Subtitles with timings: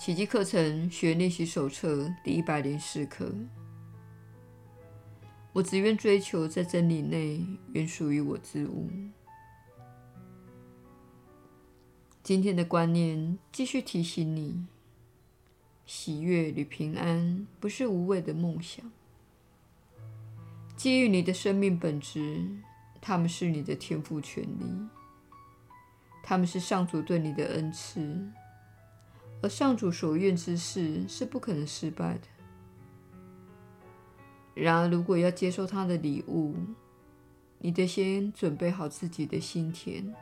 [0.00, 3.30] 奇迹课程学练习手册第一百零四课。
[5.52, 7.44] 我只愿追求在真理内
[7.74, 8.88] 原属于我之物。
[12.22, 14.64] 今天的观念继续提醒你：
[15.84, 18.90] 喜悦与平安不是无谓的梦想。
[20.78, 22.48] 基于你的生命本质，
[23.02, 24.64] 他们是你的天赋权利，
[26.22, 28.00] 他们是上主对你的恩赐，
[29.42, 32.28] 而上主所愿之事是不可能失败的。
[34.54, 36.54] 然而，如果要接受他的礼物，
[37.58, 40.14] 你得先准备好自己的心田。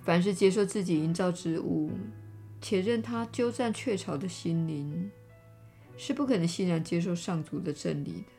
[0.00, 1.90] 凡是接受自己营造之物，
[2.60, 5.10] 且任他鸠占鹊巢的心灵，
[5.96, 8.32] 是不可能欣然接受上主的真理的。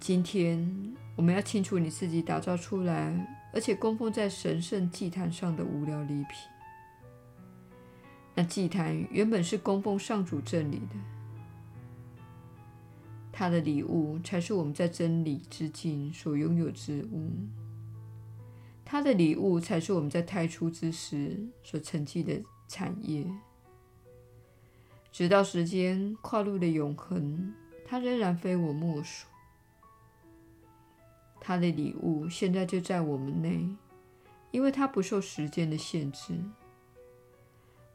[0.00, 6.28] 今天，我们要清除你自己打造出来，而且供奉在神圣祭坛上的无聊礼品。
[8.34, 10.94] 那祭坛原本是供奉上主真理的，
[13.32, 17.32] 他的礼物才是我们在真理之境所拥有之物。
[18.84, 23.26] 他的礼物才是我们在太初之时所承继的产业。
[25.10, 27.52] 直到时间跨入了永恒，
[27.84, 29.26] 他仍然非我莫属。
[31.48, 33.66] 他的礼物现在就在我们内，
[34.50, 36.38] 因为他不受时间的限制。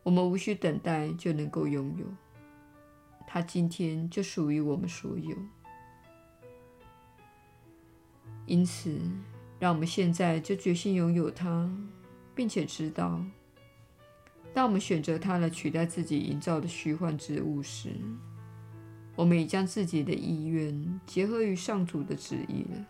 [0.02, 2.08] 我们无需等待就能够拥有，
[3.28, 5.38] 他今天就属于我们所有。
[8.48, 9.00] 因此，
[9.60, 11.72] 让我们现在就决心拥有它，
[12.34, 13.24] 并且知道。
[14.52, 17.92] 当我们选择它来取代自己营造的虚幻之物时，
[19.16, 22.88] 我们已将自己的意愿结合于上主的旨意了，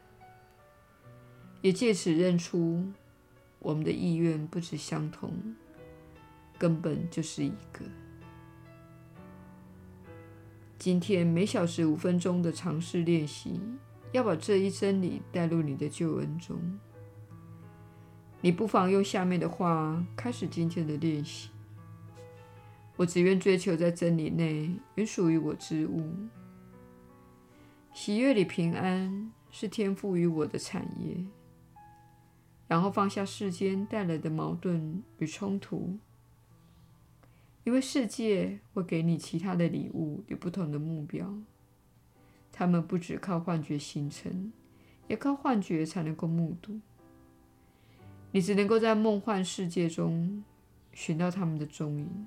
[1.64, 2.84] 也借此认出
[3.60, 5.32] 我们的意愿不只相同，
[6.58, 7.86] 根本就是一个。
[10.78, 13.62] 今天每小时五分钟的尝试练习，
[14.12, 16.60] 要把这一真理带入你的救恩中。
[18.42, 21.50] 你不妨用下面的话开始今天的练习。
[22.98, 26.14] 我只愿追求在真理内原属于我之物。
[27.94, 31.26] 喜悦里平安是天赋予我的产业。
[32.74, 36.00] 然后放下世间带来的矛盾与冲突，
[37.64, 41.32] 因为世界会给你其他的礼物与不同的目标。
[42.52, 44.52] 他们不只靠幻觉形成，
[45.08, 46.80] 也靠幻觉才能够目睹。
[48.32, 50.44] 你只能够在梦幻世界中
[50.94, 52.26] 寻到他们的踪影。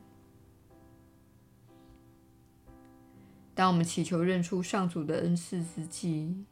[3.52, 6.44] 当我们祈求认出上主的恩赐之际，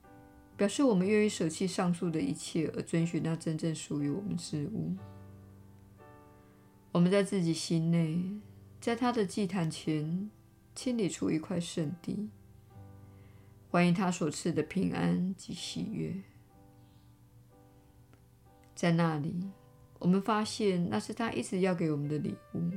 [0.56, 4.94] 表示我们愿意舍弃上述的一切，而遵循那真正属于我们之物。
[6.92, 8.22] 我们在自己心内，
[8.80, 10.30] 在他的祭坛前，
[10.74, 12.30] 清理出一块圣地，
[13.68, 16.14] 欢迎他所赐的平安及喜悦。
[18.76, 19.50] 在那里，
[19.98, 22.70] 我们发现那是他一直要给我们的礼物。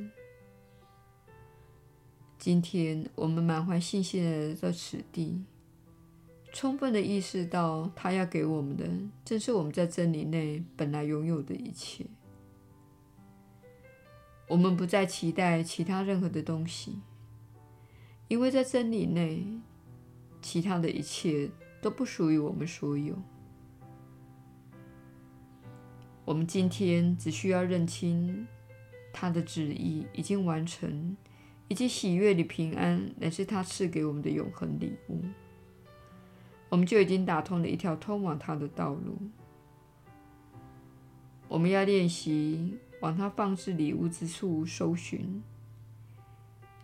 [2.39, 5.43] 今天我们满怀信心的来到此地，
[6.57, 8.89] 充分的意识到他要给我们的，
[9.23, 12.03] 正是我们在真理内本来拥有的一切。
[14.47, 16.99] 我们不再期待其他任何的东西，
[18.27, 19.45] 因为在真理内，
[20.41, 21.47] 其他的一切
[21.79, 23.15] 都不属于我们所有。
[26.25, 28.47] 我们今天只需要认清
[29.13, 31.15] 他的旨意已经完成。
[31.67, 35.21] 以及喜悦与平安，乃是他赐给我们的永恒礼物。
[36.69, 39.17] 我们就已经打通了一条通往他的道路。
[41.47, 45.41] 我们要练习往他放置礼物之处搜寻，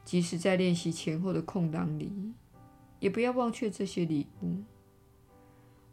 [0.06, 2.12] 即使在练习前后的空档里，
[3.00, 4.64] 也不要忘却这些礼物。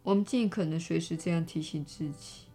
[0.03, 2.45] 我们尽可能随时这样提醒自己：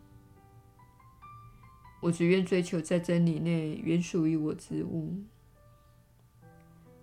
[2.00, 5.15] 我只愿追求在真理内原属于我之物。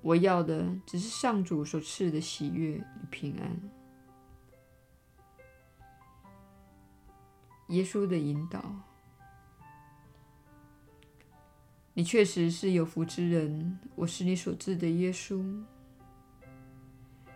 [0.01, 3.82] 我要的只是上主所赐的喜悦与平安。
[7.69, 8.63] 耶稣的引导，
[11.93, 13.79] 你确实是有福之人。
[13.95, 15.63] 我是你所知的耶稣，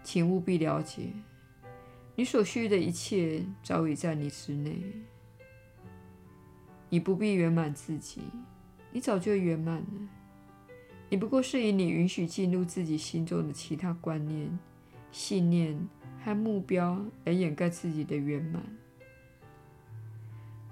[0.03, 1.13] 请务必了解，
[2.15, 4.83] 你所需的一切早已在你之内。
[6.89, 8.21] 你不必圆满自己，
[8.91, 10.09] 你早就圆满了。
[11.09, 14.59] 你不过是以你允许进入自己心中的其他观念、
[15.11, 15.87] 信念
[16.23, 18.61] 和目标来掩盖自己的圆满。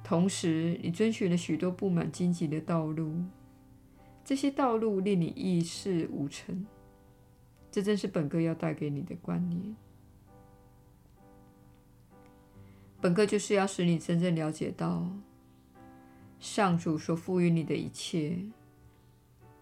[0.07, 3.24] 同时，你遵循了许多布满荆棘的道路，
[4.24, 6.63] 这些道路令你一事无成。
[7.72, 9.75] 这正是本课要带给你的观念。
[13.02, 15.12] 本课就是要使你真正了解到，
[16.40, 18.38] 上主所赋予你的一切，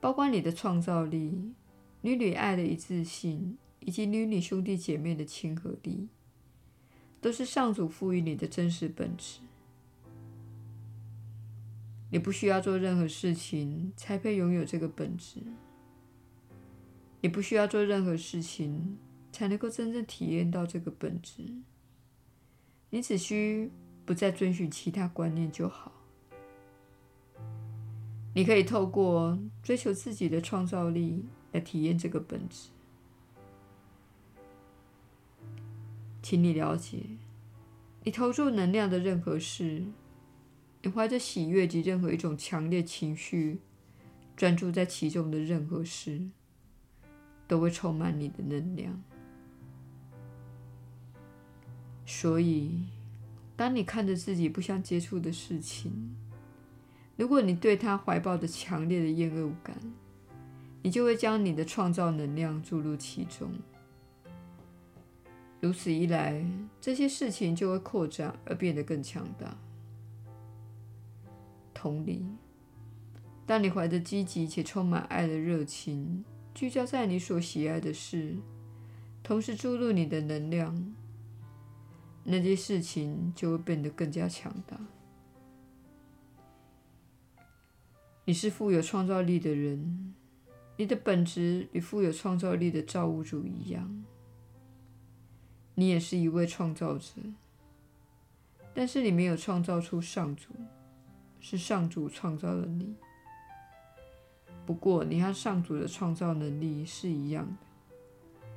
[0.02, 1.54] 包括你的创造力、
[2.02, 6.10] 女女爱的一致性，以及与你兄弟姐妹的亲和力，
[7.22, 9.40] 都是上主赋予你的真实本质。
[12.14, 15.42] 你不需要做任何事情才配拥有这个本质。
[17.22, 19.00] 你不需要做任何事情
[19.32, 21.42] 才能够真正体验到这个本质。
[22.92, 23.72] 你只需
[24.06, 25.92] 不再遵循其他观念就好。
[28.36, 32.70] 你可以透过追求自己的创造力来体验这个本质。
[36.22, 37.00] 请你了解，
[38.04, 39.86] 你投入能量的任何事，
[40.86, 43.62] 你怀着喜悦及任何一种强烈情绪，
[44.36, 46.22] 专注在其中的任何事，
[47.48, 49.02] 都会充满你的能量。
[52.06, 52.84] 所以，
[53.56, 56.14] 当你看着自己不想接触的事情，
[57.16, 59.78] 如果你对它怀抱着强烈的厌恶感，
[60.82, 63.54] 你就会将你的创造能量注入其中。
[65.62, 66.46] 如此一来，
[66.82, 69.58] 这些事情就会扩展而变得更强大。
[71.74, 72.26] 同理，
[73.46, 76.24] 当你怀着积极且充满爱的热情，
[76.54, 78.38] 聚焦在你所喜爱的事，
[79.22, 80.94] 同时注入你的能量，
[82.24, 84.80] 那些事情就会变得更加强大。
[88.26, 90.14] 你是富有创造力的人，
[90.78, 94.06] 你的本质与富有创造力的造物主一样，
[95.76, 97.16] 你也是一位创造者，
[98.74, 100.54] 但是你没有创造出上主。
[101.44, 102.96] 是上主创造了你，
[104.66, 108.48] 不过你和上主的创造能力是一样的。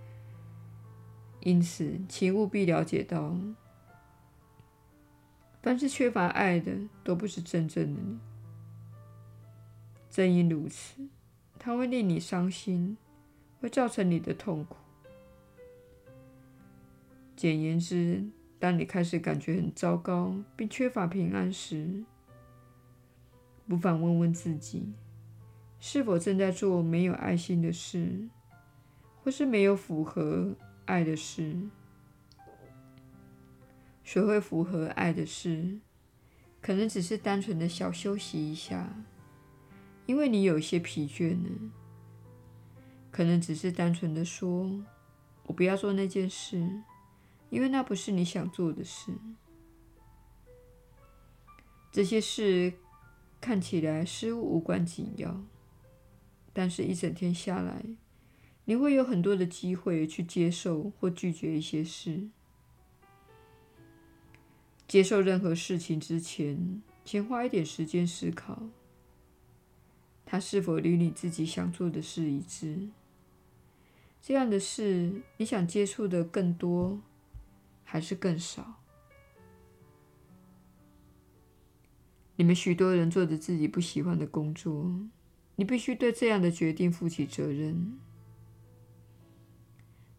[1.41, 3.37] 因此，请务必了解到，
[5.63, 6.73] 凡是缺乏爱的，
[7.03, 8.19] 都不是真正的你。
[10.09, 11.09] 正因如此，
[11.59, 12.97] 它会令你伤心，
[13.61, 14.77] 会造成你的痛苦。
[17.35, 18.25] 简言之，
[18.61, 22.05] 当你开始感觉很糟糕，并缺乏平安时，
[23.69, 24.93] 不妨问问自己，
[25.81, 28.29] 是否正在做没有爱心的事，
[29.23, 30.55] 或是没有符合
[30.85, 31.57] 爱的事？
[34.05, 35.81] 学会符合爱的事，
[36.63, 39.05] 可能只是单纯的小休息一下，
[40.07, 41.51] 因为你有一些疲倦了；
[43.11, 44.81] 可能只是单纯的说
[45.43, 46.71] ：“我不要做那件事，
[47.51, 49.13] 因为那不是你想做的事。”
[51.91, 52.73] 这些事。
[53.47, 55.41] 看起来似乎无关紧要，
[56.53, 57.81] 但是一整天下来，
[58.65, 62.27] 你会有很多的机会去接受或拒绝一些事。
[64.89, 68.65] 接受任何事情之前，请花一点时间思考，
[70.25, 72.89] 它是否与你自己想做的事一致。
[74.21, 77.01] 这样的事，你想接触的更多，
[77.85, 78.83] 还是更少？
[82.37, 84.95] 你们许多人做着自己不喜欢的工作，
[85.57, 87.99] 你必须对这样的决定负起责任。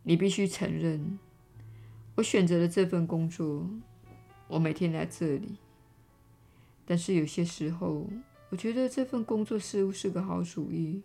[0.03, 1.19] 你必须承认，
[2.15, 3.69] 我选择了这份工作，
[4.47, 5.57] 我每天来这里。
[6.85, 8.07] 但是有些时候，
[8.49, 11.03] 我觉得这份工作似乎是个好主意。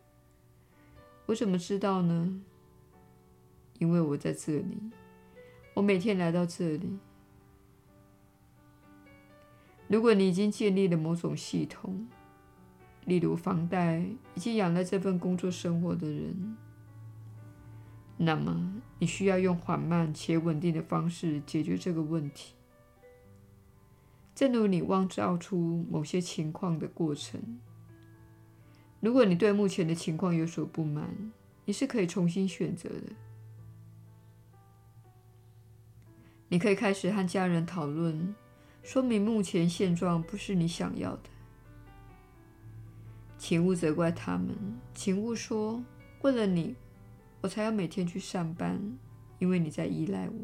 [1.26, 2.40] 我怎么知道呢？
[3.78, 4.78] 因为我在这里，
[5.74, 6.98] 我每天来到这里。
[9.92, 12.08] 如果你已经建立了某种系统，
[13.04, 14.02] 例如房贷
[14.34, 16.56] 以及养了这份工作生活的人，
[18.16, 22.54] 那么你需要用缓慢且稳定的方式解决这个问题。
[24.34, 27.60] 正如你妄造出某些情况的过程。
[29.00, 31.30] 如果你对目前的情况有所不满，
[31.66, 33.12] 你是可以重新选择的。
[36.48, 38.34] 你可以开始和家人讨论。
[38.82, 41.30] 说明目前现状不是你想要的，
[43.38, 44.56] 请勿责怪他们，
[44.92, 45.82] 请勿说
[46.22, 46.74] 为了你，
[47.40, 48.98] 我才要每天去上班，
[49.38, 50.34] 因为你在依赖我。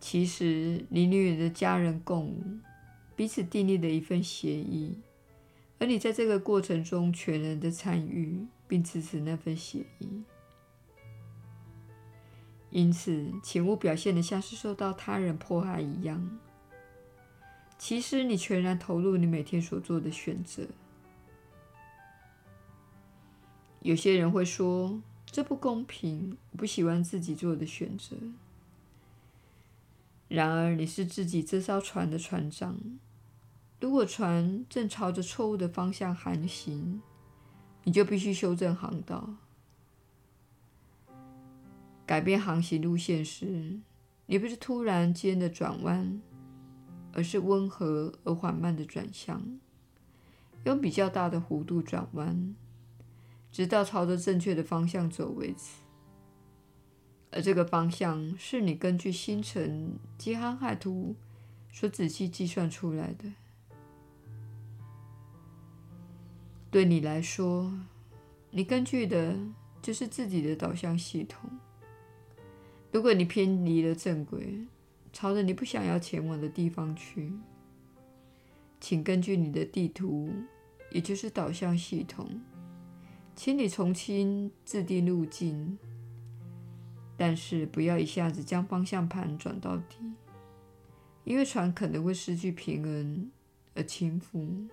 [0.00, 2.42] 其实，你与你的家人共舞，
[3.14, 4.98] 彼此订立了一份协议，
[5.78, 10.24] 而你在这个过程中全然的参与，并支持那份协议。
[12.74, 16.40] 因此，请勿表现得像是受到他人迫害一样。
[17.78, 20.64] 其实，你全然投入你每天所做的选择。
[23.78, 28.16] 有些人会说，这不公平，我不喜欢自己做的选择。
[30.26, 32.80] 然而，你是自己这艘船的船长。
[33.78, 37.00] 如果船正朝着错误的方向航行，
[37.84, 39.36] 你就必须修正航道，
[42.06, 43.80] 改变航行路线时，
[44.26, 46.20] 你不是突然间的转弯，
[47.12, 49.58] 而是温和而缓慢的转向，
[50.64, 52.54] 用比较大的弧度转弯。
[53.50, 55.70] 直到朝着正确的方向走为止，
[57.30, 61.14] 而这个方向是你根据星辰及航海图
[61.72, 63.32] 所仔细计算出来的。
[66.68, 67.72] 对你来说，
[68.50, 69.38] 你根据的
[69.80, 71.48] 就是自己的导向系统。
[72.94, 74.56] 如果你偏离了正轨，
[75.12, 77.32] 朝着你不想要前往的地方去，
[78.80, 80.30] 请根据你的地图，
[80.92, 82.40] 也就是导向系统。
[83.34, 85.76] 请你重新制定路径，
[87.16, 89.96] 但是不要一下子将方向盘转到底，
[91.24, 93.28] 因为船可能会失去平衡
[93.74, 94.68] 而倾覆。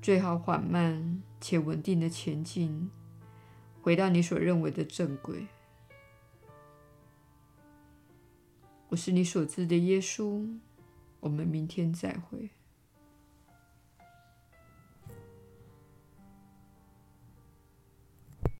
[0.00, 2.88] 最好缓慢且稳定的前进，
[3.82, 5.46] 回到你所认为的正轨。
[8.94, 10.46] 我是你所知的耶稣。
[11.18, 12.50] 我们明天再会。